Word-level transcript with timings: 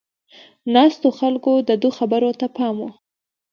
ناستو 0.73 1.09
خلکو 1.19 1.51
د 1.67 1.69
ده 1.81 1.89
خبرو 1.97 2.31
ته 2.39 2.47
پام 2.57 2.75
و. 2.81 2.85